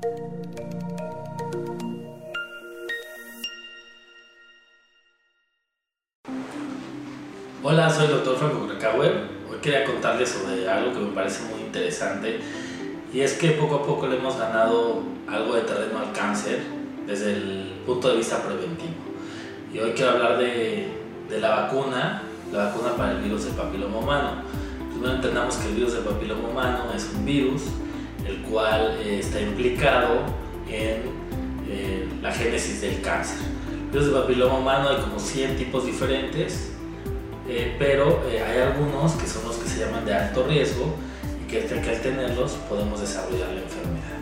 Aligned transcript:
Hola, 0.00 0.14
soy 7.90 8.04
el 8.04 8.12
doctor 8.12 8.36
Franco 8.36 8.68
Krakauer. 8.68 9.24
Hoy 9.50 9.58
quería 9.60 9.84
contarles 9.84 10.28
sobre 10.28 10.68
algo 10.68 10.92
que 10.92 11.00
me 11.00 11.08
parece 11.08 11.52
muy 11.52 11.62
interesante 11.62 12.38
y 13.12 13.22
es 13.22 13.32
que 13.34 13.50
poco 13.52 13.76
a 13.76 13.82
poco 13.82 14.06
le 14.06 14.18
hemos 14.18 14.38
ganado 14.38 15.02
algo 15.26 15.56
de 15.56 15.62
terreno 15.62 15.98
al 15.98 16.12
cáncer 16.12 16.60
desde 17.04 17.32
el 17.32 17.72
punto 17.84 18.10
de 18.10 18.18
vista 18.18 18.40
preventivo. 18.40 18.94
Y 19.74 19.80
hoy 19.80 19.94
quiero 19.96 20.12
hablar 20.12 20.38
de, 20.38 20.92
de 21.28 21.40
la 21.40 21.62
vacuna, 21.62 22.22
la 22.52 22.66
vacuna 22.66 22.94
para 22.96 23.10
el 23.12 23.22
virus 23.22 23.46
del 23.46 23.54
papiloma 23.54 23.98
humano. 23.98 24.42
Primero 24.92 25.16
entendamos 25.16 25.56
que 25.56 25.70
el 25.70 25.74
virus 25.74 25.94
del 25.94 26.04
papiloma 26.04 26.48
humano 26.48 26.84
es 26.94 27.10
un 27.16 27.24
virus 27.24 27.62
cual 28.50 28.98
eh, 29.02 29.18
está 29.20 29.40
implicado 29.40 30.20
en 30.68 31.02
eh, 31.68 32.08
la 32.22 32.32
génesis 32.32 32.80
del 32.80 33.00
cáncer. 33.00 33.38
Virus 33.90 34.06
del 34.06 34.22
papiloma 34.22 34.58
humano 34.58 34.88
hay 34.90 34.96
como 34.96 35.18
100 35.18 35.56
tipos 35.56 35.86
diferentes 35.86 36.72
eh, 37.48 37.74
pero 37.78 38.22
eh, 38.28 38.42
hay 38.42 38.60
algunos 38.60 39.12
que 39.12 39.26
son 39.26 39.46
los 39.46 39.56
que 39.56 39.66
se 39.66 39.80
llaman 39.80 40.04
de 40.04 40.12
alto 40.12 40.44
riesgo 40.46 40.94
y 41.42 41.50
que, 41.50 41.64
que 41.64 41.90
al 41.90 42.00
tenerlos 42.02 42.52
podemos 42.68 43.00
desarrollar 43.00 43.48
la 43.48 43.62
enfermedad. 43.62 44.18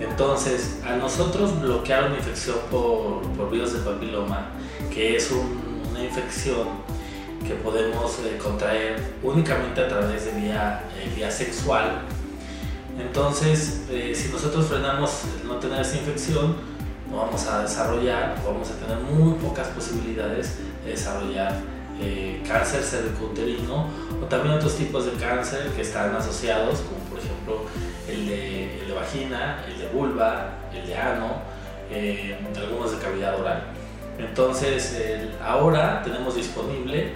Entonces, 0.00 0.78
a 0.86 0.94
nosotros 0.94 1.60
bloquear 1.60 2.04
una 2.04 2.16
infección 2.16 2.56
por, 2.70 3.22
por 3.36 3.50
virus 3.50 3.72
de 3.72 3.80
papiloma, 3.80 4.52
que 4.94 5.16
es 5.16 5.32
una 5.32 6.04
infección 6.04 6.68
que 7.46 7.54
podemos 7.54 8.20
eh, 8.20 8.38
contraer 8.40 9.14
únicamente 9.24 9.80
a 9.80 9.88
través 9.88 10.26
de 10.26 10.40
vía, 10.40 10.84
vía 11.16 11.30
sexual, 11.30 12.02
entonces 13.00 13.82
si 14.14 14.28
nosotros 14.32 14.66
frenamos 14.66 15.22
no 15.46 15.56
tener 15.56 15.80
esa 15.80 15.96
infección, 15.96 16.56
no 17.10 17.16
vamos 17.16 17.46
a 17.46 17.62
desarrollar, 17.62 18.36
vamos 18.44 18.70
a 18.70 18.74
tener 18.74 18.98
muy 18.98 19.34
pocas 19.34 19.68
posibilidades 19.68 20.58
de 20.84 20.92
desarrollar 20.92 21.54
eh, 22.00 22.42
cáncer 22.46 22.82
cervicuterino 22.82 23.88
o 24.22 24.24
también 24.24 24.54
otros 24.54 24.76
tipos 24.76 25.04
de 25.04 25.12
cáncer 25.12 25.68
que 25.76 25.82
están 25.82 26.14
asociados, 26.14 26.80
como 26.80 26.98
por 27.10 27.18
ejemplo 27.18 27.66
el 28.08 28.26
de, 28.26 28.94
vagina, 28.94 29.64
el 29.68 29.78
de 29.78 29.88
vulva, 29.88 30.50
el 30.72 30.86
de 30.86 30.96
ano, 30.96 31.42
eh, 31.90 32.38
algunos 32.56 32.92
de 32.92 32.98
cavidad 32.98 33.38
oral. 33.38 33.64
Entonces, 34.18 34.96
ahora 35.42 36.02
tenemos 36.02 36.34
disponible 36.34 37.14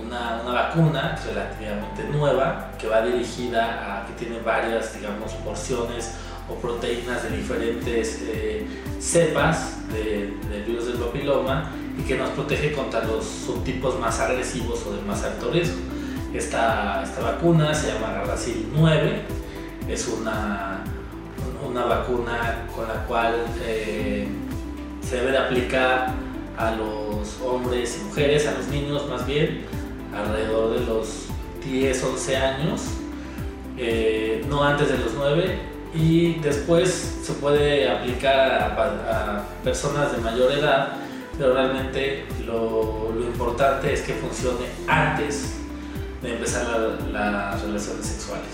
una, 0.00 0.40
una, 0.42 0.52
vacuna 0.52 1.18
relativamente 1.26 2.04
nueva 2.04 2.70
que 2.78 2.88
va 2.88 3.02
dirigida 3.02 4.00
a 4.00 4.06
que 4.06 4.12
tiene 4.14 4.40
varias, 4.40 4.94
digamos, 4.94 5.32
porciones 5.44 6.14
o 6.48 6.54
proteínas 6.54 7.22
de 7.22 7.36
diferentes 7.36 8.22
eh, 8.22 8.66
cepas 8.98 9.76
del 9.92 10.64
virus 10.66 10.86
del 10.86 10.96
papiloma 10.96 11.70
y 11.98 12.02
que 12.02 12.16
nos 12.16 12.30
protege 12.30 12.72
contra 12.72 13.04
los 13.04 13.24
subtipos 13.24 13.98
más 14.00 14.18
agresivos 14.20 14.84
o 14.86 14.92
de 14.94 15.02
más 15.02 15.22
alto 15.24 15.50
riesgo. 15.50 15.78
Esta, 16.34 17.02
esta 17.02 17.20
vacuna 17.20 17.74
se 17.74 17.92
llama 17.92 18.12
Gardasil 18.14 18.68
9, 18.74 19.22
es 19.88 20.08
una, 20.08 20.82
una 21.68 21.84
vacuna 21.84 22.66
con 22.74 22.88
la 22.88 23.04
cual 23.04 23.34
eh, 23.64 24.26
se 25.06 25.16
debe 25.16 25.32
de 25.32 25.38
aplicar 25.38 26.14
a 26.56 26.70
los 26.72 27.40
hombres 27.42 27.98
y 28.00 28.04
mujeres, 28.04 28.46
a 28.46 28.52
los 28.52 28.68
niños 28.68 29.08
más 29.08 29.26
bien, 29.26 29.66
alrededor 30.14 30.78
de 30.78 30.86
los 30.86 31.26
10, 31.64 32.04
11 32.04 32.36
años, 32.36 32.82
eh, 33.78 34.44
no 34.48 34.62
antes 34.64 34.88
de 34.88 34.98
los 34.98 35.14
9 35.14 35.72
y 35.94 36.34
después 36.40 37.18
se 37.22 37.32
puede 37.34 37.88
aplicar 37.88 38.50
a, 38.50 39.44
personas 39.62 40.12
de 40.12 40.18
mayor 40.18 40.52
edad 40.52 40.96
pero 41.38 41.54
realmente 41.54 42.26
lo, 42.46 43.12
importante 43.20 43.92
es 43.92 44.02
que 44.02 44.14
funcione 44.14 44.66
antes 44.86 45.54
de 46.22 46.34
empezar 46.34 46.66
las 47.10 47.62
relaciones 47.62 48.06
sexuales. 48.06 48.48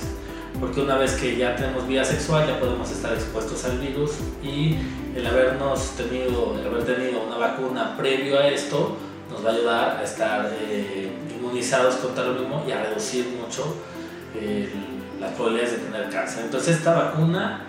Porque 0.60 0.80
una 0.80 0.96
vez 0.96 1.14
que 1.14 1.36
ya 1.36 1.56
tenemos 1.56 1.86
vida 1.86 2.04
sexual 2.04 2.46
ya 2.46 2.58
podemos 2.58 2.90
estar 2.90 3.12
expuestos 3.12 3.64
al 3.64 3.78
virus 3.78 4.12
y 4.42 4.76
el 5.14 5.26
habernos 5.26 5.90
tenido, 5.96 6.56
el 6.58 6.66
haber 6.66 6.84
tenido 6.84 7.22
una 7.22 7.36
vacuna 7.36 7.96
previo 7.96 8.38
a 8.38 8.48
esto 8.48 8.96
nos 9.30 9.44
va 9.44 9.50
a 9.50 9.52
ayudar 9.52 9.96
a 9.98 10.02
estar 10.02 10.52
eh, 10.62 11.10
inmunizados 11.48 11.96
contra 11.96 12.24
lo 12.24 12.34
mismo 12.34 12.64
y 12.66 12.72
a 12.72 12.82
reducir 12.82 13.26
mucho 13.40 13.74
las 15.20 15.32
probabilidades 15.32 15.72
de 15.72 15.78
tener 15.78 16.10
cáncer. 16.10 16.44
Entonces 16.44 16.76
esta 16.76 16.94
vacuna 16.94 17.64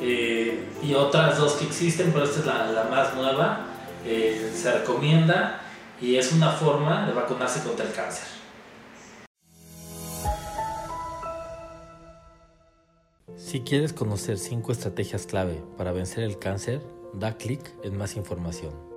eh, 0.00 0.68
y 0.82 0.94
otras 0.94 1.38
dos 1.38 1.54
que 1.54 1.64
existen, 1.64 2.10
pero 2.12 2.24
esta 2.24 2.40
es 2.40 2.46
la, 2.46 2.66
la 2.72 2.84
más 2.84 3.14
nueva, 3.14 3.66
eh, 4.04 4.52
se 4.54 4.72
recomienda 4.72 5.60
y 6.00 6.16
es 6.16 6.32
una 6.32 6.50
forma 6.50 7.06
de 7.06 7.12
vacunarse 7.12 7.62
contra 7.62 7.86
el 7.86 7.92
cáncer. 7.92 8.26
Si 13.36 13.60
quieres 13.60 13.92
conocer 13.92 14.38
5 14.38 14.72
estrategias 14.72 15.26
clave 15.26 15.62
para 15.76 15.92
vencer 15.92 16.24
el 16.24 16.38
cáncer, 16.38 16.80
da 17.12 17.36
clic 17.36 17.72
en 17.84 17.96
más 17.96 18.16
información. 18.16 18.91